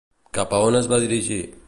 Cap 0.37 0.55
a 0.55 0.61
on 0.69 0.79
es 0.81 0.89
va 0.95 1.01
dirigir? 1.05 1.41